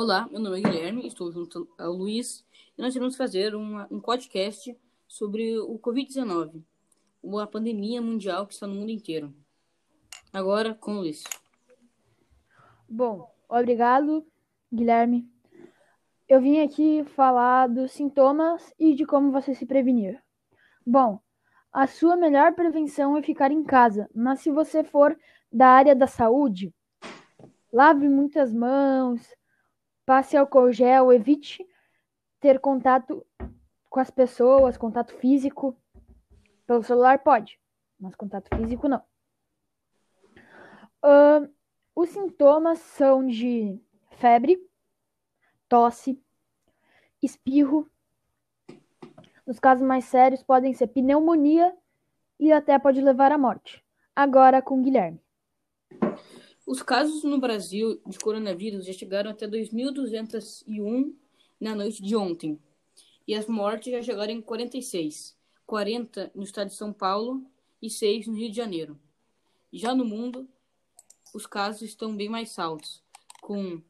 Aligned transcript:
Olá, 0.00 0.28
meu 0.30 0.38
nome 0.38 0.60
é 0.60 0.62
Guilherme, 0.62 1.08
estou 1.08 1.32
junto 1.32 1.68
ao 1.76 1.90
Luiz 1.90 2.46
e 2.78 2.80
nós 2.80 2.94
iremos 2.94 3.16
fazer 3.16 3.56
uma, 3.56 3.88
um 3.90 4.00
podcast 4.00 4.78
sobre 5.08 5.58
o 5.58 5.76
Covid-19, 5.76 6.62
uma 7.20 7.48
pandemia 7.48 8.00
mundial 8.00 8.46
que 8.46 8.54
está 8.54 8.64
no 8.64 8.76
mundo 8.76 8.92
inteiro. 8.92 9.34
Agora 10.32 10.72
com 10.72 10.92
o 10.92 10.98
Luiz. 10.98 11.24
Bom, 12.88 13.28
obrigado, 13.48 14.24
Guilherme. 14.72 15.28
Eu 16.28 16.40
vim 16.40 16.60
aqui 16.60 17.02
falar 17.16 17.66
dos 17.66 17.90
sintomas 17.90 18.72
e 18.78 18.94
de 18.94 19.04
como 19.04 19.32
você 19.32 19.52
se 19.52 19.66
prevenir. 19.66 20.22
Bom, 20.86 21.18
a 21.72 21.88
sua 21.88 22.14
melhor 22.14 22.54
prevenção 22.54 23.16
é 23.16 23.22
ficar 23.22 23.50
em 23.50 23.64
casa, 23.64 24.08
mas 24.14 24.38
se 24.42 24.52
você 24.52 24.84
for 24.84 25.18
da 25.52 25.66
área 25.66 25.96
da 25.96 26.06
saúde, 26.06 26.72
lave 27.72 28.08
muitas 28.08 28.54
mãos, 28.54 29.36
passe 30.08 30.38
álcool 30.38 30.72
gel, 30.72 31.12
evite 31.12 31.68
ter 32.40 32.58
contato 32.58 33.26
com 33.90 34.00
as 34.00 34.10
pessoas, 34.10 34.78
contato 34.78 35.12
físico. 35.12 35.76
Pelo 36.66 36.82
celular 36.82 37.18
pode, 37.18 37.60
mas 38.00 38.16
contato 38.16 38.48
físico 38.56 38.88
não. 38.88 39.04
Uh, 41.04 41.52
os 41.94 42.08
sintomas 42.08 42.78
são 42.78 43.26
de 43.26 43.78
febre, 44.12 44.58
tosse, 45.68 46.18
espirro. 47.22 47.86
Nos 49.46 49.60
casos 49.60 49.86
mais 49.86 50.06
sérios, 50.06 50.42
podem 50.42 50.72
ser 50.72 50.86
pneumonia 50.86 51.76
e 52.40 52.50
até 52.50 52.78
pode 52.78 53.02
levar 53.02 53.30
à 53.30 53.36
morte. 53.36 53.84
Agora 54.16 54.62
com 54.62 54.80
Guilherme. 54.80 55.20
Os 56.68 56.82
casos 56.82 57.24
no 57.24 57.40
Brasil 57.40 58.00
de 58.06 58.16
coronavírus 58.18 58.84
já 58.84 58.92
chegaram 58.92 59.30
até 59.30 59.48
2.201 59.48 61.14
na 61.58 61.74
noite 61.74 62.02
de 62.02 62.14
ontem. 62.14 62.60
E 63.26 63.34
as 63.34 63.46
mortes 63.46 63.90
já 63.90 64.02
chegaram 64.02 64.34
em 64.34 64.42
46, 64.42 65.34
40 65.64 66.30
no 66.34 66.42
estado 66.42 66.68
de 66.68 66.74
São 66.74 66.92
Paulo 66.92 67.42
e 67.80 67.88
6 67.88 68.26
no 68.26 68.34
Rio 68.34 68.50
de 68.50 68.56
Janeiro. 68.56 69.00
Já 69.72 69.94
no 69.94 70.04
mundo, 70.04 70.46
os 71.32 71.46
casos 71.46 71.80
estão 71.80 72.14
bem 72.14 72.28
mais 72.28 72.58
altos, 72.58 73.02
com 73.40 73.80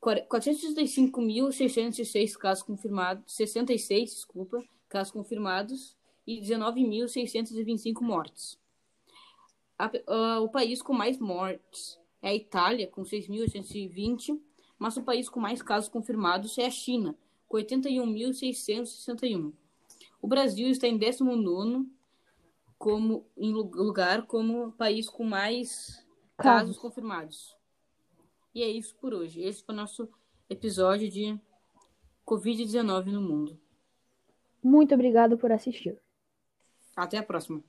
465.606 0.00 2.38
casos 2.38 2.62
confirmados, 2.62 3.34
66, 3.34 4.14
desculpa, 4.14 4.64
casos 4.88 5.12
confirmados 5.12 5.94
e 6.26 6.40
19.625 6.40 8.00
mortes. 8.00 8.61
A, 9.82 9.86
uh, 9.88 10.44
o 10.44 10.48
país 10.48 10.80
com 10.80 10.92
mais 10.92 11.18
mortes 11.18 11.98
é 12.22 12.28
a 12.28 12.34
Itália, 12.34 12.86
com 12.86 13.02
6.820, 13.02 14.40
mas 14.78 14.96
o 14.96 15.02
país 15.02 15.28
com 15.28 15.40
mais 15.40 15.60
casos 15.60 15.88
confirmados 15.88 16.56
é 16.56 16.66
a 16.66 16.70
China, 16.70 17.16
com 17.48 17.56
81.661. 17.56 19.52
O 20.20 20.28
Brasil 20.28 20.68
está 20.68 20.86
em 20.86 20.96
19 20.96 21.90
como 22.78 23.26
em 23.36 23.52
lugar 23.52 24.24
como 24.26 24.70
país 24.72 25.08
com 25.08 25.24
mais 25.24 26.06
casos 26.36 26.78
confirmados. 26.78 27.56
E 28.54 28.62
é 28.62 28.68
isso 28.68 28.94
por 29.00 29.12
hoje. 29.12 29.42
Esse 29.42 29.64
foi 29.64 29.74
o 29.74 29.78
nosso 29.78 30.08
episódio 30.48 31.10
de 31.10 31.36
Covid-19 32.24 33.06
no 33.06 33.20
mundo. 33.20 33.60
Muito 34.62 34.94
obrigado 34.94 35.36
por 35.36 35.50
assistir. 35.50 35.98
Até 36.94 37.18
a 37.18 37.22
próxima. 37.22 37.64